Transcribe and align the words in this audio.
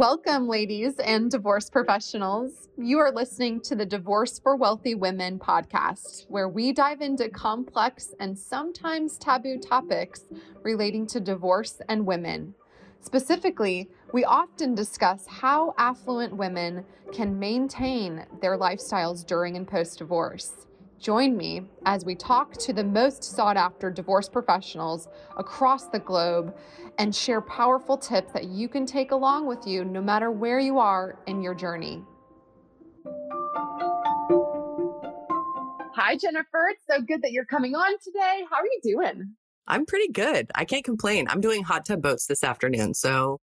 Welcome, 0.00 0.48
ladies 0.48 0.98
and 0.98 1.30
divorce 1.30 1.68
professionals. 1.68 2.68
You 2.78 2.98
are 3.00 3.12
listening 3.12 3.60
to 3.62 3.74
the 3.74 3.84
Divorce 3.84 4.38
for 4.38 4.56
Wealthy 4.56 4.94
Women 4.94 5.38
podcast, 5.38 6.24
where 6.28 6.48
we 6.48 6.72
dive 6.72 7.02
into 7.02 7.28
complex 7.28 8.14
and 8.18 8.38
sometimes 8.38 9.18
taboo 9.18 9.58
topics 9.58 10.24
relating 10.62 11.06
to 11.08 11.20
divorce 11.20 11.82
and 11.88 12.06
women. 12.06 12.54
Specifically, 13.00 13.90
we 14.12 14.24
often 14.24 14.74
discuss 14.74 15.26
how 15.26 15.74
affluent 15.76 16.36
women 16.36 16.84
can 17.12 17.38
maintain 17.38 18.24
their 18.40 18.56
lifestyles 18.56 19.26
during 19.26 19.56
and 19.56 19.68
post 19.68 19.98
divorce. 19.98 20.66
Join 21.00 21.34
me 21.34 21.62
as 21.86 22.04
we 22.04 22.14
talk 22.14 22.52
to 22.58 22.74
the 22.74 22.84
most 22.84 23.24
sought 23.24 23.56
after 23.56 23.90
divorce 23.90 24.28
professionals 24.28 25.08
across 25.38 25.86
the 25.86 25.98
globe 25.98 26.54
and 26.98 27.16
share 27.16 27.40
powerful 27.40 27.96
tips 27.96 28.32
that 28.32 28.48
you 28.48 28.68
can 28.68 28.84
take 28.84 29.10
along 29.10 29.46
with 29.46 29.66
you 29.66 29.82
no 29.82 30.02
matter 30.02 30.30
where 30.30 30.58
you 30.58 30.78
are 30.78 31.18
in 31.26 31.40
your 31.40 31.54
journey. 31.54 32.04
Hi, 35.94 36.16
Jenifer. 36.16 36.68
It's 36.70 36.84
so 36.86 37.00
good 37.00 37.22
that 37.22 37.32
you're 37.32 37.46
coming 37.46 37.74
on 37.74 37.98
today. 38.04 38.44
How 38.50 38.56
are 38.56 38.66
you 38.66 38.80
doing? 38.82 39.36
I'm 39.66 39.86
pretty 39.86 40.12
good. 40.12 40.50
I 40.54 40.66
can't 40.66 40.84
complain. 40.84 41.28
I'm 41.30 41.40
doing 41.40 41.62
hot 41.62 41.86
tub 41.86 42.02
boats 42.02 42.26
this 42.26 42.44
afternoon, 42.44 42.92
so 42.92 43.38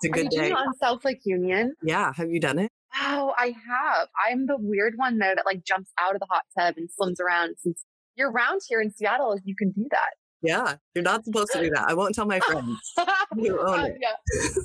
it's 0.00 0.08
a 0.08 0.20
good 0.20 0.30
day. 0.30 0.52
on 0.52 0.72
South 0.74 1.04
Lake 1.04 1.22
Union? 1.24 1.74
Yeah. 1.82 2.12
Have 2.14 2.30
you 2.30 2.38
done 2.38 2.60
it? 2.60 2.70
Oh, 2.94 3.32
I 3.36 3.54
have. 3.68 4.08
I'm 4.28 4.46
the 4.46 4.56
weird 4.58 4.94
one 4.96 5.18
though 5.18 5.34
that 5.34 5.46
like 5.46 5.64
jumps 5.64 5.90
out 5.98 6.14
of 6.14 6.20
the 6.20 6.26
hot 6.28 6.42
tub 6.58 6.74
and 6.76 6.88
swims 6.90 7.20
around. 7.20 7.56
Since 7.58 7.84
you're 8.16 8.30
around 8.30 8.60
here 8.68 8.80
in 8.80 8.92
Seattle, 8.92 9.38
you 9.44 9.54
can 9.56 9.70
do 9.72 9.86
that. 9.90 10.10
Yeah, 10.42 10.74
you're 10.94 11.04
not 11.04 11.24
supposed 11.24 11.52
to 11.52 11.60
do 11.60 11.70
that. 11.70 11.88
I 11.88 11.94
won't 11.94 12.14
tell 12.14 12.26
my 12.26 12.40
friends. 12.40 12.78
you 13.36 13.60
own 13.60 13.80
uh, 13.80 13.86
it. 13.86 14.56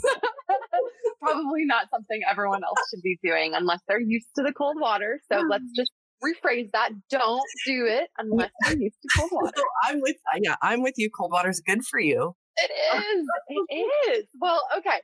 Probably 1.22 1.66
not 1.66 1.90
something 1.92 2.22
everyone 2.30 2.64
else 2.64 2.80
should 2.90 3.04
be 3.04 3.20
doing 3.24 3.54
unless 3.54 3.80
they're 3.88 4.02
used 4.02 4.28
to 4.38 4.44
the 4.44 4.52
cold 4.52 4.78
water. 4.80 5.20
So 5.32 5.44
let's 5.48 5.66
just 5.76 5.92
rephrase 6.24 6.72
that. 6.72 6.90
Don't 7.12 7.44
do 7.66 7.86
it 7.86 8.10
unless 8.18 8.50
you're 8.66 8.80
used 8.80 8.98
to 9.04 9.20
cold 9.20 9.32
water. 9.32 9.54
So 9.56 9.64
I'm 9.86 10.02
with 10.02 10.16
yeah, 10.42 10.56
I'm 10.64 10.82
with 10.82 10.96
you. 10.98 11.10
Cold 11.16 11.32
water's 11.32 11.62
good 11.62 11.86
for 11.86 12.00
you. 12.00 12.36
It 12.58 12.72
is. 12.98 13.26
it 13.70 14.12
is. 14.12 14.26
Well, 14.42 14.62
okay. 14.80 15.00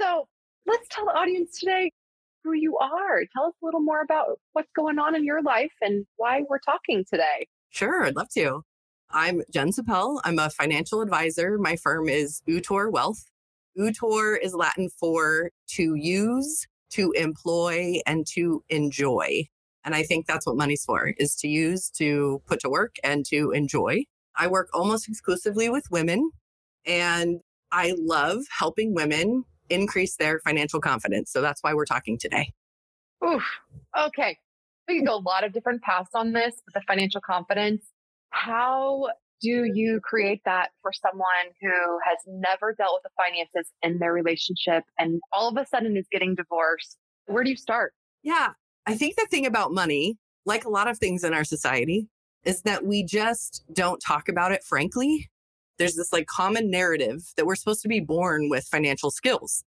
So 0.00 0.28
let's 0.64 0.86
tell 0.90 1.06
the 1.06 1.12
audience 1.12 1.58
today 1.58 1.90
who 2.44 2.52
you 2.52 2.76
are. 2.78 3.22
Tell 3.34 3.46
us 3.46 3.54
a 3.62 3.64
little 3.64 3.80
more 3.80 4.02
about 4.02 4.38
what's 4.52 4.70
going 4.76 4.98
on 4.98 5.16
in 5.16 5.24
your 5.24 5.42
life 5.42 5.72
and 5.80 6.06
why 6.16 6.42
we're 6.48 6.58
talking 6.58 7.04
today. 7.10 7.48
Sure, 7.70 8.04
I'd 8.04 8.14
love 8.14 8.28
to. 8.34 8.62
I'm 9.10 9.42
Jen 9.52 9.70
Sapel. 9.70 10.20
I'm 10.24 10.38
a 10.38 10.50
financial 10.50 11.00
advisor. 11.00 11.58
My 11.58 11.76
firm 11.76 12.08
is 12.08 12.42
Utor 12.48 12.92
Wealth. 12.92 13.24
Utor 13.78 14.36
is 14.40 14.54
Latin 14.54 14.88
for 14.88 15.50
to 15.68 15.94
use, 15.94 16.66
to 16.90 17.12
employ, 17.12 18.00
and 18.06 18.26
to 18.34 18.62
enjoy. 18.68 19.46
And 19.84 19.94
I 19.94 20.02
think 20.02 20.26
that's 20.26 20.46
what 20.46 20.56
money's 20.56 20.84
for, 20.84 21.14
is 21.18 21.34
to 21.36 21.48
use, 21.48 21.90
to 21.90 22.42
put 22.46 22.60
to 22.60 22.68
work, 22.68 22.96
and 23.02 23.24
to 23.26 23.50
enjoy. 23.50 24.04
I 24.36 24.46
work 24.46 24.68
almost 24.72 25.08
exclusively 25.08 25.68
with 25.68 25.90
women, 25.90 26.30
and 26.86 27.40
I 27.72 27.94
love 27.98 28.42
helping 28.56 28.94
women 28.94 29.44
increase 29.70 30.16
their 30.16 30.40
financial 30.40 30.80
confidence. 30.80 31.30
So 31.30 31.40
that's 31.40 31.62
why 31.62 31.74
we're 31.74 31.84
talking 31.84 32.18
today. 32.18 32.52
Oof. 33.24 33.44
Okay. 33.98 34.36
We 34.88 34.96
can 34.96 35.04
go 35.04 35.16
a 35.16 35.22
lot 35.22 35.44
of 35.44 35.52
different 35.52 35.82
paths 35.82 36.10
on 36.14 36.32
this, 36.32 36.60
but 36.66 36.74
the 36.74 36.84
financial 36.86 37.20
confidence, 37.24 37.86
how 38.30 39.08
do 39.40 39.70
you 39.74 40.00
create 40.02 40.40
that 40.44 40.70
for 40.82 40.92
someone 40.92 41.26
who 41.60 41.98
has 42.04 42.18
never 42.26 42.74
dealt 42.74 42.92
with 42.94 43.02
the 43.04 43.10
finances 43.16 43.70
in 43.82 43.98
their 43.98 44.12
relationship 44.12 44.84
and 44.98 45.20
all 45.32 45.48
of 45.48 45.56
a 45.56 45.66
sudden 45.66 45.96
is 45.96 46.06
getting 46.12 46.34
divorced? 46.34 46.98
Where 47.26 47.44
do 47.44 47.50
you 47.50 47.56
start? 47.56 47.92
Yeah. 48.22 48.50
I 48.86 48.94
think 48.94 49.16
the 49.16 49.26
thing 49.30 49.46
about 49.46 49.72
money, 49.72 50.18
like 50.44 50.64
a 50.64 50.70
lot 50.70 50.88
of 50.88 50.98
things 50.98 51.24
in 51.24 51.32
our 51.32 51.44
society, 51.44 52.08
is 52.44 52.62
that 52.62 52.84
we 52.84 53.02
just 53.02 53.64
don't 53.72 54.00
talk 54.06 54.28
about 54.28 54.52
it 54.52 54.62
frankly 54.62 55.30
there's 55.78 55.96
this 55.96 56.12
like 56.12 56.26
common 56.26 56.70
narrative 56.70 57.22
that 57.36 57.46
we're 57.46 57.56
supposed 57.56 57.82
to 57.82 57.88
be 57.88 58.00
born 58.00 58.48
with 58.48 58.66
financial 58.70 59.10
skills. 59.10 59.64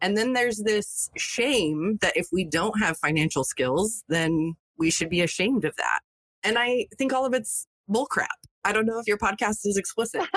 And 0.00 0.16
then 0.16 0.32
there's 0.32 0.62
this 0.64 1.10
shame 1.16 1.98
that 2.00 2.16
if 2.16 2.28
we 2.32 2.44
don't 2.44 2.80
have 2.80 2.96
financial 2.96 3.44
skills, 3.44 4.02
then 4.08 4.54
we 4.78 4.90
should 4.90 5.10
be 5.10 5.20
ashamed 5.20 5.64
of 5.64 5.76
that. 5.76 6.00
And 6.42 6.56
I 6.58 6.86
think 6.96 7.12
all 7.12 7.26
of 7.26 7.34
it's 7.34 7.66
bullcrap. 7.88 8.28
I 8.64 8.72
don't 8.72 8.86
know 8.86 8.98
if 8.98 9.06
your 9.06 9.18
podcast 9.18 9.58
is 9.64 9.76
explicit. 9.76 10.26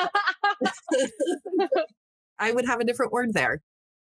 I 2.40 2.52
would 2.52 2.66
have 2.66 2.82
a 2.82 2.84
different 2.84 3.14
word 3.14 3.34
there. 3.34 3.62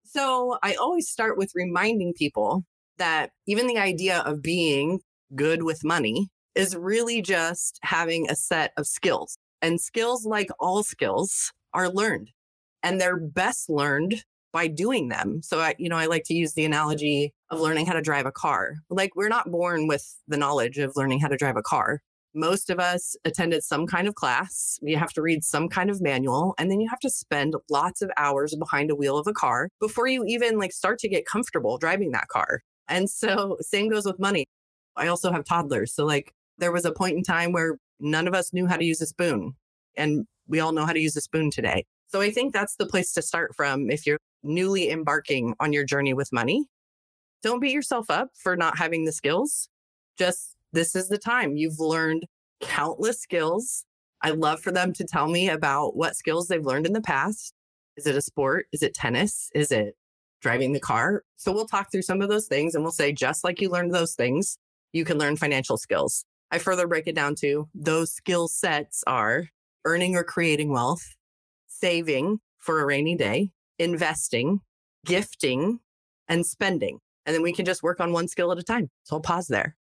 So 0.05 0.57
I 0.63 0.73
always 0.73 1.09
start 1.09 1.37
with 1.37 1.51
reminding 1.55 2.13
people 2.17 2.65
that 2.97 3.31
even 3.47 3.67
the 3.67 3.77
idea 3.77 4.19
of 4.19 4.41
being 4.41 4.99
good 5.35 5.63
with 5.63 5.83
money 5.83 6.29
is 6.55 6.75
really 6.75 7.21
just 7.21 7.79
having 7.83 8.29
a 8.29 8.35
set 8.35 8.71
of 8.77 8.85
skills. 8.85 9.37
And 9.63 9.81
skills, 9.81 10.25
like 10.25 10.49
all 10.59 10.83
skills, 10.83 11.53
are 11.73 11.89
learned 11.89 12.31
and 12.83 12.99
they're 12.99 13.17
best 13.17 13.69
learned 13.69 14.25
by 14.51 14.67
doing 14.67 15.07
them. 15.07 15.41
So 15.41 15.59
I, 15.59 15.73
you 15.79 15.89
know, 15.89 15.95
I 15.95 16.05
like 16.05 16.25
to 16.25 16.35
use 16.35 16.53
the 16.53 16.65
analogy 16.65 17.33
of 17.49 17.59
learning 17.59 17.87
how 17.87 17.93
to 17.93 18.01
drive 18.01 18.25
a 18.25 18.31
car. 18.31 18.75
Like 18.89 19.15
we're 19.15 19.29
not 19.29 19.49
born 19.49 19.87
with 19.87 20.15
the 20.27 20.37
knowledge 20.37 20.77
of 20.77 20.93
learning 20.95 21.21
how 21.21 21.29
to 21.29 21.37
drive 21.37 21.55
a 21.57 21.63
car. 21.63 22.01
Most 22.35 22.69
of 22.69 22.79
us 22.79 23.15
attended 23.25 23.63
some 23.63 23.87
kind 23.87 24.07
of 24.07 24.15
class. 24.15 24.79
You 24.81 24.97
have 24.97 25.13
to 25.13 25.21
read 25.21 25.43
some 25.43 25.69
kind 25.69 25.89
of 25.89 26.01
manual 26.01 26.55
and 26.57 26.69
then 26.69 26.81
you 26.81 26.89
have 26.89 26.99
to 26.99 27.09
spend 27.09 27.55
lots 27.69 28.01
of 28.01 28.11
hours 28.17 28.55
behind 28.55 28.91
a 28.91 28.95
wheel 28.95 29.17
of 29.17 29.27
a 29.27 29.33
car 29.33 29.69
before 29.79 30.07
you 30.07 30.25
even 30.27 30.59
like 30.59 30.73
start 30.73 30.99
to 30.99 31.09
get 31.09 31.25
comfortable 31.25 31.77
driving 31.77 32.11
that 32.11 32.27
car. 32.27 32.61
And 32.87 33.09
so 33.09 33.57
same 33.61 33.89
goes 33.89 34.05
with 34.05 34.19
money. 34.19 34.45
I 34.95 35.07
also 35.07 35.31
have 35.31 35.45
toddlers. 35.45 35.95
So 35.95 36.05
like 36.05 36.33
there 36.57 36.71
was 36.71 36.85
a 36.85 36.91
point 36.91 37.17
in 37.17 37.23
time 37.23 37.53
where 37.53 37.77
none 38.03 38.27
of 38.27 38.35
us 38.35 38.53
knew 38.53 38.67
how 38.67 38.77
to 38.77 38.85
use 38.85 39.01
a 39.01 39.07
spoon. 39.07 39.53
And 39.95 40.25
we 40.47 40.59
all 40.59 40.73
know 40.73 40.85
how 40.85 40.93
to 40.93 40.99
use 40.99 41.15
a 41.15 41.21
spoon 41.21 41.49
today. 41.49 41.85
So 42.07 42.21
I 42.21 42.29
think 42.29 42.53
that's 42.53 42.75
the 42.75 42.85
place 42.85 43.13
to 43.13 43.21
start 43.21 43.55
from 43.55 43.89
if 43.89 44.05
you're 44.05 44.19
newly 44.43 44.91
embarking 44.91 45.55
on 45.59 45.73
your 45.73 45.85
journey 45.85 46.13
with 46.13 46.31
money. 46.31 46.65
Don't 47.41 47.59
beat 47.59 47.73
yourself 47.73 48.09
up 48.09 48.29
for 48.35 48.55
not 48.55 48.77
having 48.77 49.05
the 49.05 49.11
skills. 49.11 49.69
Just 50.17 50.55
this 50.73 50.95
is 50.95 51.07
the 51.07 51.17
time. 51.17 51.55
You've 51.55 51.79
learned 51.79 52.25
countless 52.61 53.19
skills. 53.19 53.85
I 54.21 54.31
love 54.31 54.61
for 54.61 54.71
them 54.71 54.93
to 54.93 55.03
tell 55.03 55.27
me 55.27 55.49
about 55.49 55.95
what 55.95 56.15
skills 56.15 56.47
they've 56.47 56.65
learned 56.65 56.85
in 56.85 56.93
the 56.93 57.01
past. 57.01 57.53
Is 57.97 58.05
it 58.05 58.15
a 58.15 58.21
sport? 58.21 58.67
Is 58.71 58.81
it 58.81 58.93
tennis? 58.93 59.49
Is 59.53 59.71
it 59.71 59.95
driving 60.41 60.73
the 60.73 60.79
car? 60.79 61.23
So 61.35 61.51
we'll 61.51 61.67
talk 61.67 61.91
through 61.91 62.01
some 62.03 62.21
of 62.21 62.29
those 62.29 62.47
things 62.47 62.75
and 62.75 62.83
we'll 62.83 62.91
say, 62.91 63.11
just 63.11 63.43
like 63.43 63.61
you 63.61 63.69
learned 63.69 63.93
those 63.93 64.13
things, 64.15 64.57
you 64.91 65.05
can 65.05 65.17
learn 65.17 65.35
financial 65.35 65.77
skills. 65.77 66.25
I 66.53 66.59
further 66.59 66.85
break 66.85 67.07
it 67.07 67.15
down 67.15 67.33
to 67.37 67.67
those 67.73 68.13
skill 68.13 68.47
sets 68.47 69.03
are 69.07 69.49
earning 69.85 70.15
or 70.15 70.23
creating 70.23 70.71
wealth, 70.71 71.15
saving 71.65 72.41
for 72.59 72.79
a 72.79 72.85
rainy 72.85 73.15
day, 73.15 73.49
investing, 73.79 74.59
gifting, 75.03 75.79
and 76.27 76.45
spending. 76.45 76.99
And 77.25 77.33
then 77.33 77.41
we 77.41 77.53
can 77.53 77.65
just 77.65 77.81
work 77.81 77.99
on 77.99 78.13
one 78.13 78.27
skill 78.27 78.51
at 78.51 78.59
a 78.59 78.63
time. 78.63 78.91
So 79.01 79.15
I'll 79.15 79.21
pause 79.21 79.47
there. 79.47 79.75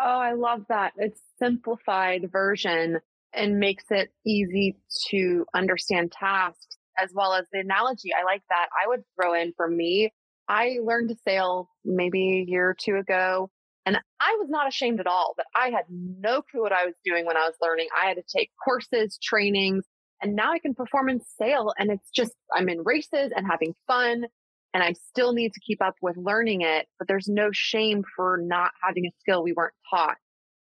Oh, 0.00 0.18
I 0.18 0.32
love 0.32 0.62
that. 0.70 0.94
It's 0.96 1.20
simplified 1.38 2.32
version 2.32 3.00
and 3.34 3.60
makes 3.60 3.84
it 3.90 4.08
easy 4.24 4.78
to 5.10 5.44
understand 5.54 6.10
tasks 6.10 6.78
as 6.98 7.10
well 7.12 7.34
as 7.34 7.44
the 7.52 7.58
analogy. 7.58 8.12
I 8.18 8.24
like 8.24 8.44
that. 8.48 8.68
I 8.82 8.88
would 8.88 9.02
throw 9.14 9.34
in 9.34 9.52
for 9.58 9.68
me, 9.68 10.10
I 10.48 10.78
learned 10.82 11.10
to 11.10 11.16
sail 11.22 11.68
maybe 11.84 12.40
a 12.40 12.50
year 12.50 12.70
or 12.70 12.76
two 12.78 12.96
ago. 12.96 13.50
And 13.86 13.98
I 14.20 14.36
was 14.38 14.48
not 14.48 14.66
ashamed 14.66 15.00
at 15.00 15.06
all 15.06 15.34
that 15.36 15.46
I 15.54 15.68
had 15.68 15.84
no 15.90 16.42
clue 16.42 16.62
what 16.62 16.72
I 16.72 16.86
was 16.86 16.94
doing 17.04 17.26
when 17.26 17.36
I 17.36 17.44
was 17.44 17.54
learning. 17.60 17.88
I 18.00 18.06
had 18.06 18.16
to 18.16 18.22
take 18.22 18.50
courses, 18.64 19.18
trainings, 19.22 19.84
and 20.22 20.34
now 20.34 20.52
I 20.52 20.58
can 20.58 20.74
perform 20.74 21.08
and 21.08 21.20
sail. 21.38 21.72
And 21.78 21.90
it's 21.90 22.10
just, 22.10 22.32
I'm 22.54 22.68
in 22.68 22.82
races 22.82 23.32
and 23.36 23.46
having 23.46 23.74
fun. 23.86 24.24
And 24.72 24.82
I 24.82 24.94
still 25.10 25.32
need 25.32 25.52
to 25.52 25.60
keep 25.60 25.82
up 25.82 25.94
with 26.02 26.16
learning 26.16 26.62
it, 26.62 26.86
but 26.98 27.06
there's 27.06 27.28
no 27.28 27.50
shame 27.52 28.02
for 28.16 28.40
not 28.42 28.72
having 28.82 29.06
a 29.06 29.12
skill 29.20 29.42
we 29.44 29.52
weren't 29.52 29.74
taught. 29.88 30.16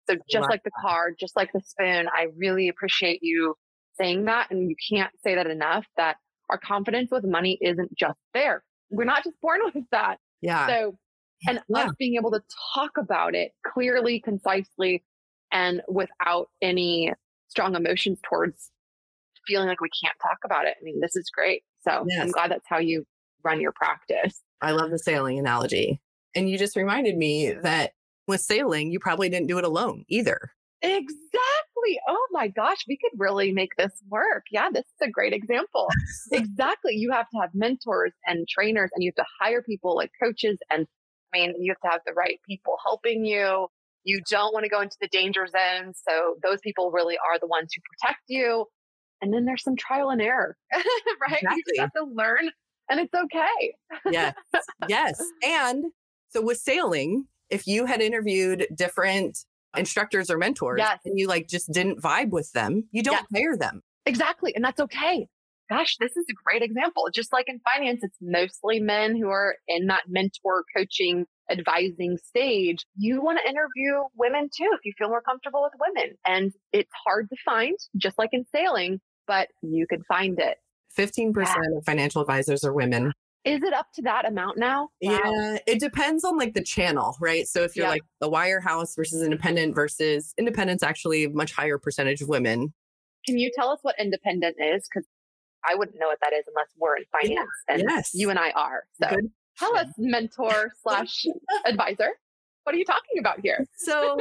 So 0.10 0.16
just 0.28 0.50
like 0.50 0.64
the 0.64 0.72
car, 0.82 1.12
just 1.20 1.36
like 1.36 1.52
the 1.54 1.62
spoon, 1.64 2.08
I 2.12 2.28
really 2.36 2.70
appreciate 2.70 3.20
you 3.22 3.54
saying 4.00 4.26
that. 4.26 4.50
And 4.50 4.68
you 4.68 4.76
can't 4.90 5.12
say 5.24 5.36
that 5.36 5.46
enough 5.46 5.86
that 5.98 6.16
our 6.50 6.58
confidence 6.58 7.10
with 7.12 7.24
money 7.24 7.60
isn't 7.62 7.96
just 7.96 8.18
there. 8.34 8.64
We're 8.90 9.04
not 9.04 9.24
just 9.24 9.36
born 9.42 9.60
with 9.76 9.84
that. 9.92 10.18
Yeah. 10.42 10.68
So 10.68 10.98
and 11.48 11.60
yeah. 11.70 11.86
us 11.86 11.94
being 11.98 12.16
able 12.16 12.32
to 12.32 12.42
talk 12.74 12.92
about 12.98 13.36
it 13.36 13.52
clearly, 13.66 14.20
concisely, 14.20 15.04
and 15.52 15.82
without 15.88 16.50
any 16.62 17.14
strong 17.48 17.76
emotions 17.76 18.20
towards 18.24 18.72
feeling 19.48 19.68
like 19.68 19.82
we 19.82 19.90
can't 20.04 20.18
talk 20.22 20.38
about 20.46 20.66
it. 20.66 20.76
I 20.80 20.84
mean, 20.84 21.00
this 21.02 21.16
is 21.16 21.30
great. 21.34 21.64
So 21.82 22.06
yes. 22.08 22.22
I'm 22.22 22.32
glad 22.32 22.52
that's 22.52 22.68
how 22.68 22.78
you 22.78 23.06
run 23.44 23.60
your 23.60 23.72
practice. 23.72 24.42
I 24.62 24.72
love 24.72 24.92
the 24.92 25.00
sailing 25.00 25.40
analogy. 25.40 26.02
And 26.36 26.50
you 26.50 26.58
just 26.58 26.76
reminded 26.76 27.18
me 27.18 27.52
that 27.52 27.94
with 28.28 28.42
sailing, 28.42 28.92
you 28.92 29.00
probably 29.00 29.30
didn't 29.30 29.48
do 29.48 29.58
it 29.58 29.64
alone 29.64 30.06
either. 30.08 30.52
Exactly. 30.82 32.00
Oh 32.08 32.28
my 32.32 32.48
gosh, 32.48 32.86
we 32.88 32.98
could 32.98 33.20
really 33.20 33.52
make 33.52 33.76
this 33.78 33.92
work. 34.10 34.46
Yeah, 34.52 34.70
this 34.72 34.86
is 34.86 35.08
a 35.08 35.10
great 35.10 35.34
example. 35.34 35.88
exactly. 36.32 36.94
You 36.94 37.12
have 37.12 37.30
to 37.32 37.40
have 37.42 37.50
mentors 37.54 38.14
and 38.26 38.48
trainers, 38.48 38.90
and 38.94 39.04
you 39.04 39.12
have 39.18 39.26
to 39.26 39.30
hire 39.42 39.62
people 39.62 39.96
like 39.96 40.12
coaches. 40.22 40.58
And 40.70 40.88
I 41.34 41.40
mean, 41.40 41.56
you 41.60 41.72
have 41.72 41.82
to 41.82 41.92
have 41.92 42.02
the 42.06 42.14
right 42.14 42.40
people 42.48 42.76
helping 42.84 43.26
you. 43.26 43.68
You 44.04 44.22
don't 44.30 44.54
want 44.54 44.64
to 44.64 44.70
go 44.70 44.82
into 44.82 44.98
the 45.02 45.08
danger 45.08 45.46
zone. 45.46 45.94
So 45.94 46.36
those 46.44 46.60
people 46.62 46.92
really 46.92 47.18
are 47.18 47.40
the 47.40 47.48
ones 47.48 47.72
who 47.76 47.82
protect 47.94 48.22
you. 48.28 48.66
And 49.22 49.34
then 49.34 49.46
there's 49.46 49.64
some 49.64 49.76
trial 49.76 50.10
and 50.10 50.22
error, 50.22 50.56
right? 50.74 51.42
Exactly. 51.42 51.74
You 51.76 51.82
have 51.82 51.92
to 51.94 52.06
learn, 52.06 52.50
and 52.90 53.00
it's 53.02 53.14
okay. 53.14 53.74
yes. 54.10 54.34
Yes. 54.88 55.22
And 55.44 55.86
so 56.30 56.42
with 56.42 56.58
sailing, 56.58 57.26
if 57.50 57.68
you 57.68 57.86
had 57.86 58.02
interviewed 58.02 58.68
different 58.74 59.40
instructors 59.76 60.30
or 60.30 60.38
mentors 60.38 60.80
yes. 60.80 61.00
and 61.06 61.20
you 61.20 61.28
like 61.28 61.48
just 61.48 61.72
didn't 61.72 62.02
vibe 62.02 62.30
with 62.30 62.52
them, 62.54 62.88
you 62.92 63.04
don't 63.04 63.14
yes. 63.14 63.26
hire 63.34 63.58
them. 63.58 63.82
Exactly. 64.06 64.56
And 64.56 64.64
that's 64.64 64.80
okay. 64.80 65.28
Gosh, 65.70 65.98
this 66.00 66.18
is 66.18 66.26
a 66.30 66.34
great 66.44 66.64
example. 66.64 67.08
Just 67.14 67.32
like 67.32 67.48
in 67.48 67.60
finance, 67.60 68.00
it's 68.04 68.18
mostly 68.22 68.80
men 68.80 69.16
who 69.16 69.30
are 69.30 69.56
in 69.68 69.88
that 69.88 70.04
mentor 70.08 70.64
coaching, 70.76 71.26
advising 71.52 72.18
stage. 72.18 72.86
You 72.96 73.22
want 73.22 73.40
to 73.44 73.50
interview 73.50 74.02
women 74.16 74.50
too 74.56 74.70
if 74.74 74.80
you 74.84 74.94
feel 74.98 75.10
more 75.10 75.22
comfortable 75.22 75.62
with 75.62 75.74
women. 75.80 76.16
And 76.26 76.52
it's 76.74 76.92
hard 77.06 77.30
to 77.30 77.36
find, 77.46 77.78
just 77.98 78.18
like 78.18 78.30
in 78.32 78.46
sailing, 78.54 79.00
but 79.28 79.50
you 79.62 79.86
can 79.88 80.02
find 80.08 80.40
it. 80.40 80.58
15% 80.98 81.36
yeah. 81.36 81.56
of 81.78 81.86
financial 81.86 82.22
advisors 82.22 82.64
are 82.64 82.74
women. 82.74 83.14
Is 83.46 83.62
it 83.64 83.74
up 83.74 83.88
to 83.96 84.02
that 84.02 84.28
amount 84.28 84.58
now? 84.58 84.90
Wow. 85.02 85.20
Yeah, 85.24 85.58
it 85.66 85.80
depends 85.80 86.26
on 86.26 86.38
like 86.38 86.56
the 86.56 86.64
channel, 86.64 87.16
right? 87.22 87.48
So 87.48 87.64
if 87.64 87.76
you're 87.76 87.86
yeah. 87.86 87.92
like 87.92 88.04
the 88.20 88.30
wirehouse 88.30 88.96
versus 88.96 89.24
independent 89.24 89.76
versus 89.76 90.34
independent's 90.38 90.84
actually 90.84 91.24
a 91.26 91.30
much 91.30 91.54
higher 91.54 91.78
percentage 91.78 92.22
of 92.22 92.28
women. 92.28 92.74
Can 93.26 93.38
you 93.38 93.52
tell 93.56 93.70
us 93.70 93.80
what 93.82 93.96
independent 94.00 94.58
is? 94.60 94.88
Because 94.94 95.08
I 95.70 95.76
wouldn't 95.76 96.00
know 96.00 96.08
what 96.08 96.20
that 96.22 96.34
is 96.34 96.46
unless 96.48 96.68
we're 96.78 96.98
in 96.98 97.04
finance, 97.12 97.50
yeah. 97.68 97.76
and 97.76 97.84
yes. 97.88 98.12
you 98.14 98.30
and 98.30 98.40
I 98.40 98.52
are. 98.52 98.84
So 99.02 99.10
Good. 99.10 99.32
tell 99.58 99.76
us, 99.76 99.88
mentor 99.98 100.72
slash 100.84 101.26
advisor. 101.66 102.10
What 102.64 102.76
are 102.76 102.78
you 102.78 102.86
talking 102.86 103.20
about 103.20 103.40
here? 103.42 103.66
So 103.78 104.18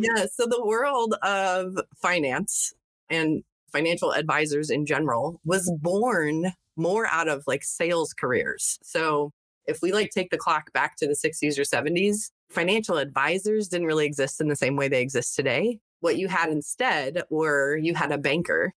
yeah, 0.00 0.26
so 0.32 0.46
the 0.46 0.62
world 0.64 1.14
of 1.22 1.78
finance 1.96 2.74
and 3.08 3.42
financial 3.72 4.12
advisors 4.12 4.70
in 4.70 4.86
general 4.86 5.40
was 5.44 5.72
born 5.80 6.52
more 6.76 7.06
out 7.06 7.28
of 7.28 7.42
like 7.46 7.64
sales 7.64 8.12
careers. 8.12 8.78
So 8.82 9.32
if 9.66 9.78
we 9.82 9.92
like 9.92 10.10
take 10.10 10.30
the 10.30 10.38
clock 10.38 10.72
back 10.72 10.96
to 10.96 11.06
the 11.06 11.14
60s 11.14 11.58
or 11.58 11.62
70s, 11.62 12.30
financial 12.50 12.98
advisors 12.98 13.68
didn't 13.68 13.86
really 13.86 14.06
exist 14.06 14.40
in 14.40 14.48
the 14.48 14.56
same 14.56 14.76
way 14.76 14.88
they 14.88 15.00
exist 15.00 15.34
today. 15.34 15.78
What 16.00 16.18
you 16.18 16.28
had 16.28 16.50
instead 16.50 17.22
were 17.30 17.76
you 17.76 17.94
had 17.94 18.12
a 18.12 18.18
banker 18.18 18.74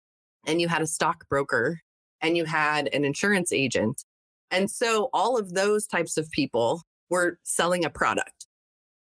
and 0.46 0.60
you 0.60 0.68
had 0.68 0.82
a 0.82 0.86
stockbroker 0.86 1.80
and 2.20 2.36
you 2.36 2.44
had 2.44 2.88
an 2.92 3.04
insurance 3.04 3.52
agent. 3.52 4.04
And 4.50 4.70
so 4.70 5.10
all 5.12 5.36
of 5.38 5.54
those 5.54 5.86
types 5.86 6.16
of 6.16 6.30
people 6.30 6.82
were 7.10 7.38
selling 7.42 7.84
a 7.84 7.90
product. 7.90 8.46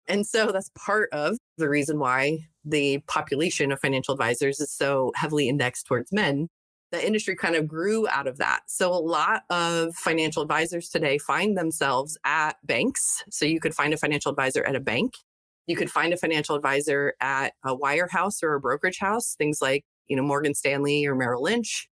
And 0.06 0.27
so 0.27 0.53
that's 0.53 0.71
part 0.77 1.09
of 1.12 1.37
the 1.56 1.69
reason 1.69 1.99
why 1.99 2.41
the 2.65 2.99
population 3.06 3.73
of 3.73 3.81
financial 3.81 4.12
advisors 4.12 4.61
is 4.61 4.71
so 4.71 5.12
heavily 5.17 5.49
indexed 5.49 5.87
towards 5.87 6.12
men 6.12 6.49
the 6.95 7.05
industry 7.05 7.35
kind 7.35 7.56
of 7.56 7.67
grew 7.67 8.06
out 8.09 8.29
of 8.29 8.39
that. 8.39 8.61
So 8.69 8.93
a 8.93 8.95
lot 8.95 9.43
of 9.50 9.95
financial 9.97 10.43
advisors 10.43 10.89
today 10.89 11.19
find 11.19 11.59
themselves 11.59 12.17
at 12.25 12.57
banks. 12.65 13.25
So 13.31 13.45
you 13.45 13.59
could 13.59 13.75
find 13.75 13.93
a 13.93 13.97
financial 13.97 14.31
advisor 14.31 14.65
at 14.65 14.77
a 14.77 14.81
bank. 14.81 15.15
You 15.67 15.75
could 15.75 15.91
find 15.91 16.12
a 16.12 16.17
financial 16.17 16.55
advisor 16.55 17.15
at 17.21 17.55
a 17.65 17.77
wirehouse 17.77 18.45
or 18.45 18.55
a 18.55 18.61
brokerage 18.61 18.99
house, 18.99 19.35
things 19.37 19.59
like, 19.61 19.83
you 20.07 20.17
know, 20.17 20.23
Morgan 20.23 20.55
Stanley 20.55 21.05
or 21.05 21.17
Merrill 21.17 21.43
Lynch. 21.43 21.89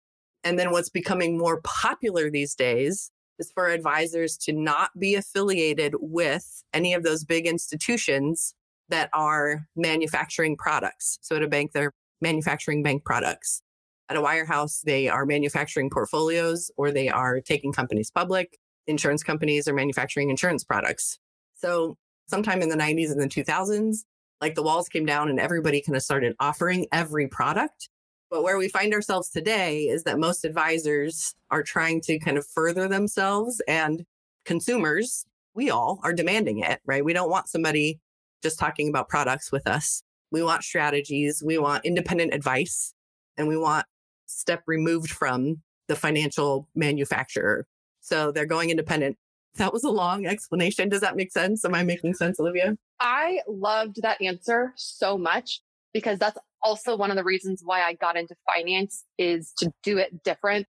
And 0.44 0.58
then 0.58 0.70
what's 0.70 0.88
becoming 0.88 1.36
more 1.36 1.60
popular 1.62 2.30
these 2.30 2.54
days 2.54 3.10
is 3.38 3.50
for 3.52 3.68
advisors 3.68 4.36
to 4.36 4.52
not 4.52 4.90
be 4.98 5.14
affiliated 5.14 5.94
with 5.98 6.62
any 6.72 6.94
of 6.94 7.02
those 7.02 7.24
big 7.24 7.46
institutions 7.46 8.54
that 8.88 9.08
are 9.12 9.66
manufacturing 9.76 10.56
products. 10.56 11.18
So 11.22 11.36
at 11.36 11.42
a 11.42 11.48
bank, 11.48 11.72
they're 11.72 11.92
manufacturing 12.20 12.82
bank 12.82 13.04
products. 13.04 13.62
At 14.08 14.16
a 14.16 14.20
wirehouse, 14.20 14.82
they 14.82 15.08
are 15.08 15.24
manufacturing 15.24 15.88
portfolios 15.90 16.70
or 16.76 16.90
they 16.90 17.08
are 17.08 17.40
taking 17.40 17.72
companies 17.72 18.10
public. 18.10 18.58
Insurance 18.86 19.22
companies 19.22 19.68
are 19.68 19.74
manufacturing 19.74 20.30
insurance 20.30 20.64
products. 20.64 21.18
So, 21.54 21.96
sometime 22.26 22.62
in 22.62 22.68
the 22.68 22.76
90s 22.76 23.10
and 23.10 23.20
the 23.20 23.28
2000s, 23.28 23.98
like 24.40 24.54
the 24.54 24.62
walls 24.62 24.88
came 24.88 25.06
down 25.06 25.28
and 25.28 25.38
everybody 25.38 25.82
kind 25.82 25.96
of 25.96 26.02
started 26.02 26.34
offering 26.40 26.86
every 26.92 27.28
product. 27.28 27.88
But 28.30 28.44
where 28.44 28.58
we 28.58 28.68
find 28.68 28.94
ourselves 28.94 29.28
today 29.28 29.88
is 29.88 30.04
that 30.04 30.18
most 30.18 30.44
advisors 30.44 31.34
are 31.50 31.64
trying 31.64 32.00
to 32.02 32.18
kind 32.20 32.38
of 32.38 32.46
further 32.46 32.86
themselves 32.86 33.60
and 33.66 34.06
consumers, 34.44 35.26
we 35.54 35.70
all 35.70 35.98
are 36.04 36.12
demanding 36.12 36.60
it, 36.60 36.80
right? 36.86 37.04
We 37.04 37.12
don't 37.12 37.28
want 37.28 37.48
somebody 37.48 37.98
just 38.42 38.58
talking 38.58 38.88
about 38.88 39.08
products 39.08 39.50
with 39.50 39.66
us. 39.66 40.02
We 40.30 40.44
want 40.44 40.62
strategies, 40.62 41.42
we 41.44 41.58
want 41.58 41.84
independent 41.84 42.32
advice, 42.32 42.94
and 43.36 43.48
we 43.48 43.56
want 43.56 43.84
step 44.26 44.62
removed 44.66 45.10
from 45.10 45.60
the 45.88 45.96
financial 45.96 46.68
manufacturer. 46.76 47.66
So 48.00 48.30
they're 48.30 48.46
going 48.46 48.70
independent. 48.70 49.18
That 49.56 49.72
was 49.72 49.82
a 49.82 49.90
long 49.90 50.26
explanation. 50.26 50.88
Does 50.88 51.00
that 51.00 51.16
make 51.16 51.32
sense? 51.32 51.64
Am 51.64 51.74
I 51.74 51.82
making 51.82 52.14
sense, 52.14 52.38
Olivia? 52.38 52.78
I 53.00 53.40
loved 53.48 54.02
that 54.02 54.22
answer 54.22 54.72
so 54.76 55.18
much 55.18 55.62
because 55.92 56.20
that's 56.20 56.38
also 56.62 56.96
one 56.96 57.10
of 57.10 57.16
the 57.16 57.24
reasons 57.24 57.62
why 57.64 57.82
I 57.82 57.94
got 57.94 58.16
into 58.16 58.34
finance 58.46 59.04
is 59.18 59.52
to 59.58 59.72
do 59.82 59.98
it 59.98 60.22
different 60.22 60.66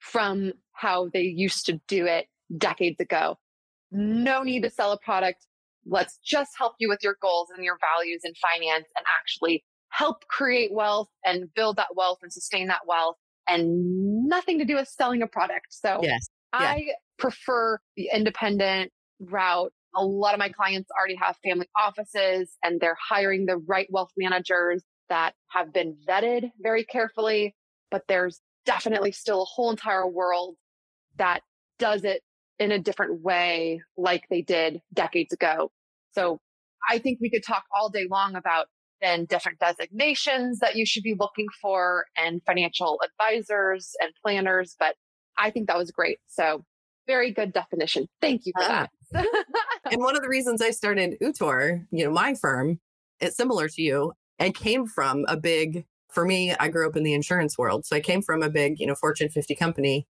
from 0.00 0.52
how 0.72 1.08
they 1.12 1.22
used 1.22 1.66
to 1.66 1.80
do 1.88 2.06
it 2.06 2.26
decades 2.56 3.00
ago. 3.00 3.38
No 3.90 4.42
need 4.42 4.62
to 4.62 4.70
sell 4.70 4.92
a 4.92 4.98
product. 4.98 5.46
Let's 5.86 6.18
just 6.24 6.52
help 6.58 6.74
you 6.78 6.88
with 6.88 7.00
your 7.02 7.16
goals 7.20 7.48
and 7.54 7.64
your 7.64 7.78
values 7.80 8.22
in 8.24 8.32
finance 8.34 8.86
and 8.96 9.04
actually 9.20 9.64
help 9.90 10.26
create 10.28 10.72
wealth 10.72 11.08
and 11.24 11.52
build 11.54 11.76
that 11.76 11.94
wealth 11.94 12.18
and 12.22 12.32
sustain 12.32 12.68
that 12.68 12.80
wealth 12.86 13.16
and 13.48 14.26
nothing 14.26 14.58
to 14.58 14.64
do 14.64 14.76
with 14.76 14.88
selling 14.88 15.22
a 15.22 15.26
product. 15.26 15.66
So 15.70 16.00
yes. 16.02 16.28
I 16.52 16.84
yeah. 16.86 16.92
prefer 17.18 17.78
the 17.96 18.10
independent 18.14 18.92
route. 19.20 19.72
A 19.94 20.04
lot 20.04 20.32
of 20.32 20.38
my 20.38 20.48
clients 20.48 20.88
already 20.98 21.16
have 21.16 21.36
family 21.44 21.66
offices 21.78 22.56
and 22.62 22.80
they're 22.80 22.96
hiring 23.08 23.46
the 23.46 23.58
right 23.58 23.86
wealth 23.90 24.10
managers 24.16 24.82
that 25.12 25.34
have 25.48 25.74
been 25.74 25.94
vetted 26.08 26.50
very 26.58 26.84
carefully. 26.84 27.54
But 27.90 28.04
there's 28.08 28.40
definitely 28.64 29.12
still 29.12 29.42
a 29.42 29.44
whole 29.44 29.70
entire 29.70 30.08
world 30.08 30.56
that 31.18 31.42
does 31.78 32.02
it 32.04 32.22
in 32.58 32.72
a 32.72 32.78
different 32.78 33.20
way, 33.20 33.82
like 33.98 34.24
they 34.30 34.40
did 34.40 34.80
decades 34.94 35.34
ago. 35.34 35.70
So 36.12 36.40
I 36.88 36.98
think 36.98 37.18
we 37.20 37.28
could 37.28 37.44
talk 37.44 37.64
all 37.76 37.90
day 37.90 38.06
long 38.10 38.34
about 38.36 38.68
then 39.02 39.26
different 39.26 39.58
designations 39.58 40.60
that 40.60 40.76
you 40.76 40.86
should 40.86 41.02
be 41.02 41.14
looking 41.18 41.48
for 41.60 42.06
and 42.16 42.40
financial 42.46 42.98
advisors 43.04 43.90
and 44.00 44.12
planners. 44.24 44.74
But 44.78 44.94
I 45.36 45.50
think 45.50 45.66
that 45.66 45.76
was 45.76 45.90
great. 45.90 46.20
So 46.26 46.64
very 47.06 47.32
good 47.32 47.52
definition. 47.52 48.06
Thank 48.22 48.46
you 48.46 48.52
for 48.56 48.66
that. 48.66 48.90
and 49.90 50.00
one 50.00 50.16
of 50.16 50.22
the 50.22 50.28
reasons 50.28 50.62
I 50.62 50.70
started 50.70 51.16
Utor, 51.20 51.84
you 51.90 52.06
know, 52.06 52.12
my 52.12 52.34
firm, 52.34 52.80
it's 53.20 53.36
similar 53.36 53.68
to 53.68 53.82
you. 53.82 54.14
I 54.42 54.50
came 54.50 54.86
from 54.86 55.24
a 55.28 55.36
big, 55.36 55.84
for 56.10 56.24
me, 56.24 56.52
I 56.58 56.66
grew 56.66 56.88
up 56.88 56.96
in 56.96 57.04
the 57.04 57.14
insurance 57.14 57.56
world. 57.56 57.86
So 57.86 57.94
I 57.94 58.00
came 58.00 58.22
from 58.22 58.42
a 58.42 58.50
big, 58.50 58.80
you 58.80 58.86
know, 58.88 58.96
Fortune 58.96 59.28
50 59.28 59.54
company. 59.54 60.08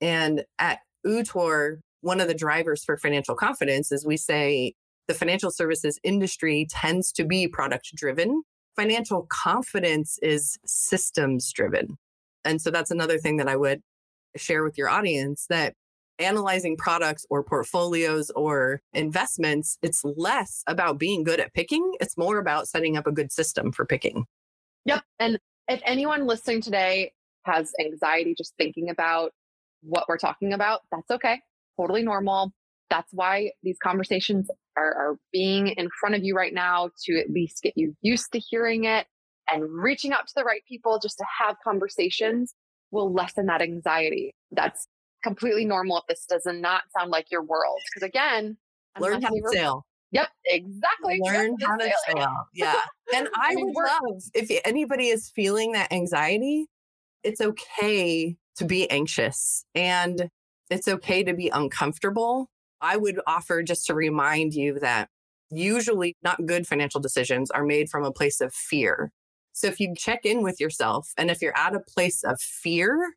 And 0.00 0.44
at 0.58 0.80
Utor, 1.06 1.76
one 2.00 2.20
of 2.20 2.26
the 2.26 2.34
drivers 2.34 2.82
for 2.82 2.96
financial 2.96 3.36
confidence 3.36 3.92
is 3.92 4.04
we 4.04 4.16
say 4.16 4.74
the 5.06 5.14
financial 5.14 5.52
services 5.52 6.00
industry 6.02 6.66
tends 6.68 7.12
to 7.12 7.24
be 7.24 7.46
product 7.46 7.94
driven. 7.94 8.42
Financial 8.74 9.28
confidence 9.30 10.18
is 10.20 10.58
systems 10.66 11.52
driven. 11.52 11.96
And 12.44 12.60
so 12.60 12.72
that's 12.72 12.90
another 12.90 13.18
thing 13.18 13.36
that 13.36 13.48
I 13.48 13.54
would 13.54 13.82
share 14.36 14.64
with 14.64 14.76
your 14.76 14.88
audience 14.88 15.46
that 15.48 15.74
analyzing 16.20 16.76
products 16.76 17.26
or 17.30 17.42
portfolios 17.42 18.30
or 18.30 18.80
investments, 18.92 19.78
it's 19.82 20.04
less 20.04 20.62
about 20.66 20.98
being 20.98 21.24
good 21.24 21.40
at 21.40 21.54
picking. 21.54 21.92
It's 22.00 22.16
more 22.16 22.38
about 22.38 22.68
setting 22.68 22.96
up 22.96 23.06
a 23.06 23.12
good 23.12 23.32
system 23.32 23.72
for 23.72 23.84
picking. 23.84 24.26
Yep. 24.84 25.02
And 25.18 25.38
if 25.68 25.80
anyone 25.84 26.26
listening 26.26 26.60
today 26.60 27.12
has 27.44 27.72
anxiety 27.80 28.34
just 28.36 28.54
thinking 28.58 28.90
about 28.90 29.32
what 29.82 30.04
we're 30.08 30.18
talking 30.18 30.52
about, 30.52 30.80
that's 30.90 31.10
okay. 31.10 31.40
Totally 31.78 32.02
normal. 32.02 32.52
That's 32.90 33.12
why 33.12 33.52
these 33.62 33.78
conversations 33.82 34.50
are, 34.76 34.94
are 34.94 35.16
being 35.32 35.68
in 35.68 35.88
front 36.00 36.16
of 36.16 36.24
you 36.24 36.34
right 36.34 36.52
now 36.52 36.90
to 37.04 37.18
at 37.18 37.30
least 37.30 37.62
get 37.62 37.74
you 37.76 37.94
used 38.02 38.32
to 38.32 38.38
hearing 38.38 38.84
it 38.84 39.06
and 39.48 39.64
reaching 39.68 40.12
out 40.12 40.26
to 40.26 40.32
the 40.36 40.44
right 40.44 40.62
people 40.68 40.98
just 41.00 41.18
to 41.18 41.24
have 41.40 41.56
conversations 41.62 42.54
will 42.90 43.12
lessen 43.12 43.46
that 43.46 43.62
anxiety. 43.62 44.34
That's 44.50 44.86
completely 45.22 45.64
normal 45.64 45.98
if 45.98 46.04
this 46.08 46.26
does 46.26 46.46
not 46.46 46.82
sound 46.96 47.10
like 47.10 47.30
your 47.30 47.42
world. 47.42 47.78
Because 47.92 48.06
again, 48.06 48.56
learn 48.98 49.22
how 49.22 49.30
to 49.30 49.42
sail. 49.52 49.86
Yep, 50.12 50.28
exactly. 50.46 51.20
Learn 51.22 51.56
how 51.62 51.76
to 51.76 51.92
sail. 52.06 52.34
Yeah. 52.54 52.80
And 53.14 53.28
I, 53.36 53.52
I 53.52 53.54
mean, 53.54 53.72
would 53.74 53.84
love 53.84 54.22
if 54.34 54.50
anybody 54.64 55.08
is 55.08 55.30
feeling 55.34 55.72
that 55.72 55.92
anxiety, 55.92 56.66
it's 57.22 57.40
okay 57.40 58.36
to 58.56 58.64
be 58.64 58.90
anxious 58.90 59.64
and 59.74 60.28
it's 60.68 60.88
okay 60.88 61.22
to 61.22 61.34
be 61.34 61.48
uncomfortable. 61.48 62.50
I 62.80 62.96
would 62.96 63.20
offer 63.26 63.62
just 63.62 63.86
to 63.86 63.94
remind 63.94 64.54
you 64.54 64.78
that 64.80 65.08
usually 65.50 66.16
not 66.22 66.46
good 66.46 66.66
financial 66.66 67.00
decisions 67.00 67.50
are 67.50 67.64
made 67.64 67.88
from 67.88 68.04
a 68.04 68.12
place 68.12 68.40
of 68.40 68.52
fear. 68.54 69.12
So 69.52 69.66
if 69.66 69.80
you 69.80 69.94
check 69.96 70.24
in 70.24 70.42
with 70.42 70.60
yourself 70.60 71.08
and 71.16 71.30
if 71.30 71.42
you're 71.42 71.56
at 71.56 71.74
a 71.74 71.80
place 71.80 72.22
of 72.22 72.40
fear, 72.40 73.14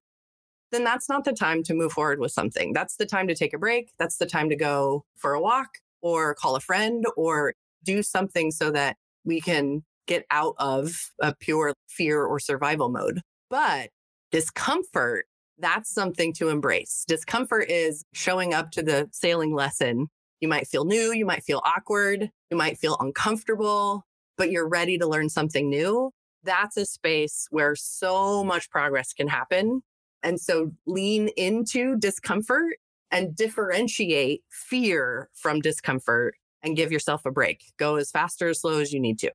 then 0.74 0.84
that's 0.84 1.08
not 1.08 1.24
the 1.24 1.34
time 1.34 1.63
to 1.63 1.74
move 1.74 1.94
forward 1.94 2.20
with 2.20 2.32
something. 2.32 2.74
That's 2.74 2.96
the 2.96 3.06
time 3.06 3.27
to 3.27 3.36
take 3.36 3.53
a 3.53 3.58
break. 3.58 3.92
That's 4.00 4.18
the 4.18 4.25
time 4.25 4.50
to 4.50 4.56
go 4.56 5.06
for 5.15 5.34
a 5.34 5.42
walk 5.42 5.77
or 6.01 6.34
call 6.34 6.56
a 6.56 6.60
friend 6.60 7.06
or 7.15 7.53
do 7.84 8.01
something 8.01 8.51
so 8.51 8.72
that 8.72 8.98
we 9.24 9.39
can 9.39 9.84
get 10.08 10.25
out 10.32 10.56
of 10.58 11.12
a 11.22 11.34
pure 11.36 11.74
fear 11.88 12.24
or 12.24 12.39
survival 12.39 12.89
mode. 12.89 13.22
But 13.50 13.92
discomfort, 14.32 15.25
that's 15.60 15.94
something 15.94 16.34
to 16.34 16.50
embrace. 16.50 17.06
Discomfort 17.08 17.70
is 17.70 18.03
showing 18.13 18.53
up 18.53 18.72
to 18.72 18.82
the 18.82 19.08
sailing 19.12 19.53
lesson. 19.53 20.08
You 20.42 20.48
might 20.48 20.68
feel 20.68 20.86
new, 20.86 21.13
you 21.13 21.25
might 21.25 21.44
feel 21.44 21.62
awkward, 21.63 22.30
you 22.50 22.58
might 22.58 22.77
feel 22.77 22.98
uncomfortable, 23.00 24.06
but 24.38 24.51
you're 24.51 24.68
ready 24.68 24.98
to 24.98 25.08
learn 25.08 25.30
something 25.30 25.70
new. 25.70 26.12
That's 26.44 26.75
a 26.75 26.86
space 26.86 27.48
where 27.51 27.75
so 27.75 28.44
much 28.44 28.70
progress 28.70 29.13
can 29.13 29.27
happen 29.27 29.84
and 30.24 30.39
so 30.39 30.72
lean 30.86 31.30
into 31.38 31.98
discomfort 31.98 32.77
and 33.12 33.36
differentiate 33.36 34.42
fear 34.50 35.30
from 35.34 35.60
discomfort 35.60 36.36
and 36.63 36.75
give 36.75 36.92
yourself 36.92 37.25
a 37.25 37.32
break. 37.32 37.63
Go 37.77 37.98
as 37.98 38.10
fast 38.10 38.42
or 38.42 38.50
as 38.50 38.62
slow 38.62 38.80
as 38.80 38.92
you 38.92 39.00
need 39.00 39.20
to. 39.20 39.32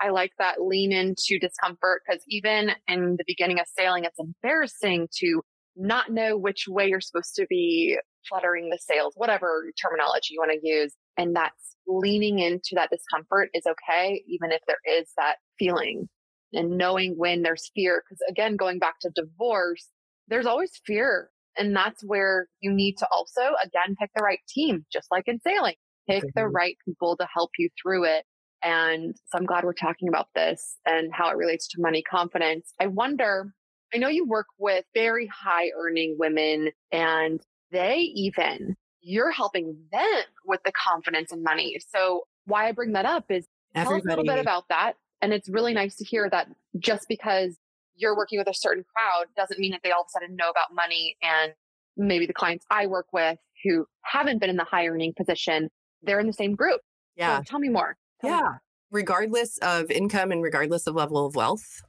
I 0.00 0.10
like 0.10 0.32
that 0.38 0.62
lean 0.62 0.92
into 0.92 1.38
discomfort 1.40 2.02
because 2.06 2.22
even 2.28 2.70
in 2.86 3.16
the 3.16 3.24
beginning 3.26 3.58
of 3.58 3.66
sailing, 3.66 4.04
it's 4.04 4.18
embarrassing 4.18 5.08
to 5.16 5.42
not 5.76 6.10
know 6.10 6.36
which 6.36 6.66
way 6.68 6.88
you're 6.88 7.00
supposed 7.00 7.34
to 7.36 7.46
be 7.48 7.98
fluttering 8.28 8.70
the 8.70 8.78
sails, 8.78 9.14
whatever 9.16 9.70
terminology 9.80 10.28
you 10.34 10.40
want 10.40 10.52
to 10.52 10.66
use. 10.66 10.94
And 11.16 11.34
that's 11.34 11.76
leaning 11.86 12.38
into 12.38 12.70
that 12.74 12.90
discomfort 12.90 13.50
is 13.54 13.64
okay, 13.66 14.22
even 14.26 14.52
if 14.52 14.60
there 14.66 14.78
is 14.98 15.10
that 15.16 15.36
feeling 15.58 16.08
and 16.52 16.76
knowing 16.76 17.14
when 17.16 17.42
there's 17.42 17.70
fear. 17.74 18.02
Because 18.04 18.20
again, 18.28 18.56
going 18.56 18.78
back 18.78 19.00
to 19.00 19.10
divorce, 19.14 19.88
there's 20.28 20.46
always 20.46 20.70
fear. 20.86 21.30
And 21.56 21.74
that's 21.74 22.04
where 22.04 22.46
you 22.60 22.72
need 22.72 22.98
to 22.98 23.08
also, 23.10 23.40
again, 23.62 23.96
pick 24.00 24.10
the 24.14 24.22
right 24.22 24.38
team, 24.48 24.84
just 24.92 25.08
like 25.10 25.24
in 25.26 25.40
sailing. 25.40 25.74
Pick 26.08 26.22
mm-hmm. 26.22 26.40
the 26.40 26.46
right 26.46 26.76
people 26.84 27.16
to 27.16 27.26
help 27.32 27.50
you 27.58 27.68
through 27.82 28.04
it. 28.04 28.24
And 28.62 29.14
so 29.26 29.38
I'm 29.38 29.44
glad 29.44 29.64
we're 29.64 29.72
talking 29.72 30.08
about 30.08 30.28
this 30.34 30.76
and 30.86 31.12
how 31.12 31.30
it 31.30 31.36
relates 31.36 31.68
to 31.68 31.80
money 31.80 32.02
confidence. 32.02 32.72
I 32.80 32.86
wonder, 32.86 33.52
I 33.94 33.98
know 33.98 34.08
you 34.08 34.26
work 34.26 34.46
with 34.58 34.84
very 34.94 35.28
high 35.28 35.70
earning 35.76 36.16
women 36.18 36.70
and 36.92 37.40
they 37.70 37.98
even, 38.14 38.76
you're 39.00 39.30
helping 39.30 39.76
them 39.92 40.22
with 40.44 40.60
the 40.64 40.72
confidence 40.72 41.32
in 41.32 41.42
money. 41.42 41.78
So 41.94 42.22
why 42.46 42.68
I 42.68 42.72
bring 42.72 42.92
that 42.92 43.04
up 43.04 43.30
is 43.30 43.46
Everybody. 43.74 43.88
tell 43.88 43.96
us 43.96 44.04
a 44.04 44.08
little 44.08 44.34
bit 44.34 44.40
about 44.40 44.64
that. 44.70 44.94
And 45.20 45.32
it's 45.32 45.48
really 45.48 45.74
nice 45.74 45.96
to 45.96 46.04
hear 46.04 46.28
that 46.30 46.48
just 46.78 47.06
because 47.08 47.56
you're 47.98 48.16
working 48.16 48.38
with 48.38 48.48
a 48.48 48.54
certain 48.54 48.84
crowd 48.94 49.26
doesn't 49.36 49.58
mean 49.58 49.72
that 49.72 49.80
they 49.84 49.90
all 49.90 50.02
of 50.02 50.06
a 50.08 50.10
sudden 50.10 50.36
know 50.36 50.48
about 50.48 50.74
money. 50.74 51.16
And 51.22 51.52
maybe 51.96 52.26
the 52.26 52.32
clients 52.32 52.64
I 52.70 52.86
work 52.86 53.06
with 53.12 53.38
who 53.64 53.86
haven't 54.02 54.40
been 54.40 54.50
in 54.50 54.56
the 54.56 54.64
high 54.64 54.86
earning 54.86 55.12
position, 55.16 55.68
they're 56.02 56.20
in 56.20 56.26
the 56.26 56.32
same 56.32 56.54
group. 56.54 56.80
Yeah. 57.16 57.38
So 57.38 57.44
tell 57.44 57.58
me 57.58 57.68
more. 57.68 57.96
Tell 58.20 58.30
yeah. 58.30 58.36
Me 58.36 58.42
more. 58.42 58.62
Regardless 58.90 59.58
of 59.58 59.90
income 59.90 60.32
and 60.32 60.42
regardless 60.42 60.86
of 60.86 60.94
level 60.94 61.26
of 61.26 61.34
wealth, 61.34 61.82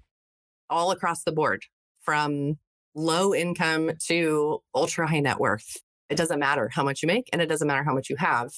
all 0.69 0.91
across 0.91 1.23
the 1.23 1.31
board, 1.31 1.63
from 2.01 2.57
low 2.95 3.33
income 3.33 3.91
to 4.07 4.59
ultra 4.75 5.07
high 5.07 5.19
net 5.19 5.39
worth, 5.39 5.77
it 6.09 6.15
doesn't 6.15 6.39
matter 6.39 6.69
how 6.73 6.83
much 6.83 7.03
you 7.03 7.07
make 7.07 7.29
and 7.31 7.41
it 7.41 7.47
doesn't 7.47 7.67
matter 7.67 7.83
how 7.83 7.93
much 7.93 8.09
you 8.09 8.15
have. 8.17 8.49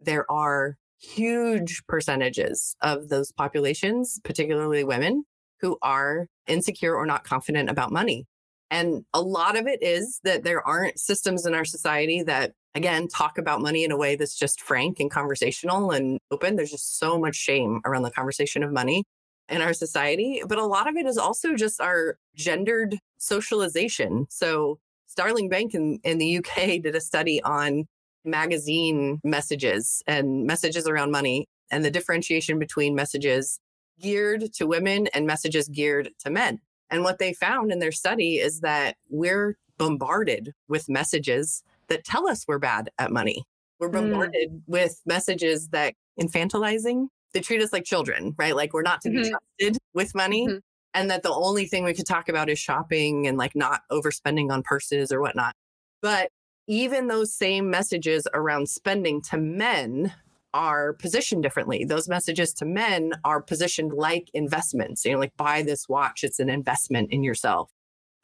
There 0.00 0.30
are 0.30 0.76
huge 1.00 1.82
percentages 1.88 2.76
of 2.82 3.08
those 3.08 3.32
populations, 3.32 4.20
particularly 4.22 4.84
women, 4.84 5.24
who 5.60 5.78
are 5.82 6.26
insecure 6.46 6.94
or 6.94 7.06
not 7.06 7.24
confident 7.24 7.70
about 7.70 7.92
money. 7.92 8.26
And 8.70 9.04
a 9.12 9.20
lot 9.20 9.58
of 9.58 9.66
it 9.66 9.82
is 9.82 10.20
that 10.22 10.44
there 10.44 10.66
aren't 10.66 10.98
systems 10.98 11.44
in 11.44 11.54
our 11.54 11.64
society 11.64 12.22
that, 12.22 12.52
again, 12.74 13.08
talk 13.08 13.36
about 13.36 13.60
money 13.60 13.82
in 13.82 13.90
a 13.90 13.96
way 13.96 14.14
that's 14.14 14.38
just 14.38 14.60
frank 14.60 15.00
and 15.00 15.10
conversational 15.10 15.90
and 15.90 16.18
open. 16.30 16.54
There's 16.54 16.70
just 16.70 16.98
so 16.98 17.18
much 17.18 17.34
shame 17.34 17.80
around 17.84 18.02
the 18.02 18.12
conversation 18.12 18.62
of 18.62 18.72
money 18.72 19.04
in 19.48 19.60
our 19.60 19.72
society. 19.72 20.42
But 20.46 20.58
a 20.58 20.66
lot 20.66 20.88
of 20.88 20.96
it 20.96 21.06
is 21.06 21.18
also 21.18 21.54
just 21.54 21.80
our 21.80 22.16
gendered 22.36 22.98
socialization. 23.18 24.26
So, 24.30 24.78
Starling 25.06 25.48
Bank 25.48 25.74
in, 25.74 25.98
in 26.04 26.18
the 26.18 26.38
UK 26.38 26.54
did 26.82 26.94
a 26.94 27.00
study 27.00 27.42
on 27.42 27.86
magazine 28.24 29.18
messages 29.24 30.02
and 30.06 30.44
messages 30.46 30.86
around 30.86 31.10
money 31.10 31.46
and 31.70 31.84
the 31.84 31.90
differentiation 31.90 32.58
between 32.58 32.94
messages 32.94 33.58
geared 34.00 34.52
to 34.54 34.66
women 34.66 35.06
and 35.08 35.26
messages 35.26 35.68
geared 35.68 36.10
to 36.20 36.30
men. 36.30 36.60
And 36.90 37.04
what 37.04 37.18
they 37.18 37.32
found 37.32 37.70
in 37.70 37.78
their 37.78 37.92
study 37.92 38.38
is 38.38 38.60
that 38.60 38.96
we're 39.08 39.56
bombarded 39.78 40.52
with 40.68 40.88
messages 40.88 41.62
that 41.88 42.04
tell 42.04 42.28
us 42.28 42.44
we're 42.46 42.58
bad 42.58 42.90
at 42.98 43.12
money. 43.12 43.44
We're 43.78 43.88
hmm. 43.88 43.94
bombarded 43.94 44.50
mm. 44.50 44.62
with 44.66 45.00
messages 45.06 45.68
that 45.68 45.94
infantilizing, 46.20 47.08
they 47.32 47.40
treat 47.40 47.62
us 47.62 47.72
like 47.72 47.84
children, 47.84 48.34
right? 48.38 48.54
Like 48.54 48.72
we're 48.72 48.82
not 48.82 49.00
to 49.02 49.08
mm-hmm. 49.08 49.22
be 49.22 49.30
trusted 49.30 49.78
with 49.94 50.14
money. 50.14 50.46
Mm-hmm. 50.46 50.58
And 50.92 51.10
that 51.10 51.22
the 51.22 51.32
only 51.32 51.66
thing 51.66 51.84
we 51.84 51.94
could 51.94 52.06
talk 52.06 52.28
about 52.28 52.50
is 52.50 52.58
shopping 52.58 53.28
and 53.28 53.38
like 53.38 53.54
not 53.54 53.82
overspending 53.92 54.50
on 54.50 54.64
purses 54.64 55.12
or 55.12 55.20
whatnot. 55.20 55.54
But 56.02 56.30
even 56.66 57.06
those 57.06 57.32
same 57.32 57.70
messages 57.70 58.26
around 58.34 58.68
spending 58.68 59.22
to 59.22 59.36
men 59.36 60.12
are 60.52 60.94
positioned 60.94 61.42
differently. 61.42 61.84
Those 61.84 62.08
messages 62.08 62.52
to 62.54 62.64
men 62.64 63.12
are 63.24 63.40
positioned 63.40 63.92
like 63.92 64.28
investments, 64.34 65.04
you 65.04 65.12
know, 65.12 65.18
like 65.18 65.36
buy 65.36 65.62
this 65.62 65.88
watch, 65.88 66.24
it's 66.24 66.38
an 66.38 66.50
investment 66.50 67.12
in 67.12 67.22
yourself. 67.22 67.70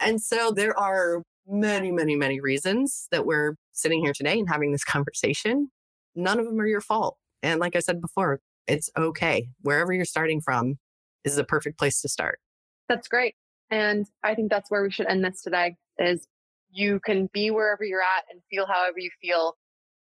And 0.00 0.20
so 0.20 0.50
there 0.50 0.78
are 0.78 1.22
many, 1.46 1.92
many, 1.92 2.16
many 2.16 2.40
reasons 2.40 3.06
that 3.10 3.24
we're 3.24 3.56
sitting 3.72 4.02
here 4.02 4.12
today 4.12 4.38
and 4.38 4.48
having 4.48 4.72
this 4.72 4.84
conversation. 4.84 5.70
None 6.14 6.38
of 6.38 6.46
them 6.46 6.60
are 6.60 6.66
your 6.66 6.80
fault. 6.80 7.16
And 7.42 7.60
like 7.60 7.76
I 7.76 7.80
said 7.80 8.00
before, 8.00 8.40
it's 8.66 8.90
okay. 8.96 9.48
Wherever 9.62 9.92
you're 9.92 10.04
starting 10.04 10.40
from 10.40 10.78
is 11.24 11.36
the 11.36 11.44
perfect 11.44 11.78
place 11.78 12.00
to 12.02 12.08
start. 12.08 12.40
That's 12.88 13.08
great. 13.08 13.34
And 13.70 14.06
I 14.22 14.34
think 14.34 14.50
that's 14.50 14.70
where 14.70 14.82
we 14.82 14.90
should 14.90 15.06
end 15.06 15.24
this 15.24 15.42
today 15.42 15.76
is 15.98 16.26
you 16.70 17.00
can 17.04 17.28
be 17.32 17.50
wherever 17.50 17.84
you're 17.84 18.02
at 18.02 18.24
and 18.30 18.40
feel 18.50 18.66
however 18.66 18.98
you 18.98 19.10
feel. 19.20 19.56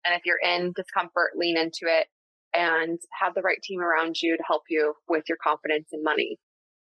And 0.04 0.14
if 0.14 0.22
you're 0.26 0.38
in 0.38 0.72
discomfort, 0.76 1.32
lean 1.36 1.56
into 1.56 1.86
it 1.86 2.08
and 2.54 2.98
have 3.20 3.34
the 3.34 3.42
right 3.42 3.60
team 3.62 3.80
around 3.80 4.20
you 4.22 4.36
to 4.36 4.42
help 4.46 4.62
you 4.68 4.94
with 5.08 5.24
your 5.28 5.38
confidence 5.42 5.88
in 5.92 6.02
money. 6.02 6.38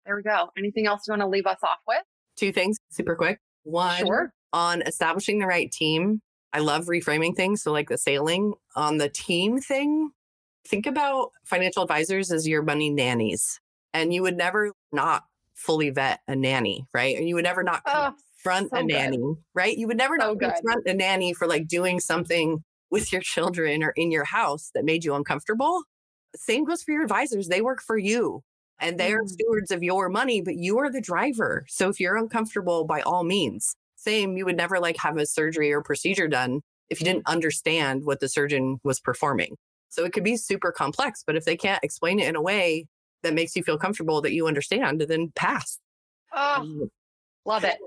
There 0.04 0.16
we 0.16 0.22
go. 0.22 0.50
Anything 0.56 0.86
else 0.86 1.02
you 1.06 1.12
want 1.12 1.22
to 1.22 1.28
leave 1.28 1.46
us 1.46 1.58
off 1.62 1.78
with? 1.86 2.02
Two 2.36 2.52
things 2.52 2.76
super 2.90 3.14
quick. 3.14 3.38
One, 3.64 4.06
sure. 4.06 4.32
on 4.52 4.82
establishing 4.82 5.38
the 5.38 5.46
right 5.46 5.70
team. 5.70 6.20
I 6.52 6.60
love 6.60 6.86
reframing 6.86 7.36
things. 7.36 7.62
So, 7.62 7.70
like 7.70 7.88
the 7.88 7.98
sailing 7.98 8.54
on 8.74 8.98
the 8.98 9.08
team 9.08 9.58
thing, 9.58 10.10
think 10.66 10.86
about 10.86 11.30
financial 11.44 11.82
advisors 11.82 12.32
as 12.32 12.48
your 12.48 12.62
money 12.62 12.90
nannies. 12.90 13.60
And 13.92 14.12
you 14.14 14.22
would 14.22 14.36
never 14.36 14.72
not 14.92 15.24
fully 15.54 15.90
vet 15.90 16.20
a 16.26 16.34
nanny, 16.34 16.86
right? 16.94 17.16
And 17.16 17.28
you 17.28 17.34
would 17.34 17.44
never 17.44 17.62
not 17.62 17.84
confront 17.84 18.70
oh, 18.72 18.76
so 18.76 18.80
a 18.80 18.84
nanny, 18.84 19.18
good. 19.18 19.36
right? 19.54 19.76
You 19.76 19.86
would 19.88 19.98
never 19.98 20.16
so 20.18 20.32
not 20.32 20.40
confront 20.40 20.86
a 20.86 20.94
nanny 20.94 21.34
for 21.34 21.46
like 21.46 21.68
doing 21.68 22.00
something 22.00 22.64
with 22.90 23.12
your 23.12 23.22
children 23.22 23.82
or 23.82 23.90
in 23.90 24.10
your 24.10 24.24
house 24.24 24.70
that 24.74 24.84
made 24.84 25.04
you 25.04 25.14
uncomfortable. 25.14 25.82
Same 26.36 26.64
goes 26.64 26.82
for 26.82 26.92
your 26.92 27.02
advisors. 27.02 27.48
They 27.48 27.60
work 27.60 27.82
for 27.82 27.98
you 27.98 28.42
and 28.80 28.98
they 28.98 29.12
are 29.12 29.22
mm. 29.22 29.28
stewards 29.28 29.70
of 29.70 29.82
your 29.82 30.08
money, 30.08 30.40
but 30.40 30.56
you 30.56 30.78
are 30.78 30.90
the 30.90 31.00
driver. 31.00 31.64
So 31.68 31.88
if 31.88 32.00
you're 32.00 32.16
uncomfortable, 32.16 32.84
by 32.84 33.02
all 33.02 33.24
means, 33.24 33.76
same, 33.96 34.36
you 34.36 34.44
would 34.46 34.56
never 34.56 34.80
like 34.80 34.96
have 34.98 35.16
a 35.18 35.26
surgery 35.26 35.72
or 35.72 35.82
procedure 35.82 36.28
done 36.28 36.62
if 36.88 37.00
you 37.00 37.04
didn't 37.04 37.28
understand 37.28 38.04
what 38.04 38.20
the 38.20 38.28
surgeon 38.28 38.80
was 38.82 38.98
performing. 38.98 39.56
So 39.90 40.04
it 40.04 40.12
could 40.12 40.24
be 40.24 40.36
super 40.36 40.72
complex, 40.72 41.22
but 41.26 41.36
if 41.36 41.44
they 41.44 41.56
can't 41.56 41.84
explain 41.84 42.18
it 42.18 42.28
in 42.28 42.36
a 42.36 42.42
way 42.42 42.86
that 43.22 43.34
makes 43.34 43.54
you 43.54 43.62
feel 43.62 43.78
comfortable 43.78 44.20
that 44.22 44.32
you 44.32 44.46
understand, 44.46 45.00
then 45.02 45.32
pass. 45.34 45.78
Oh, 46.32 46.88
love 47.44 47.64
it. 47.64 47.78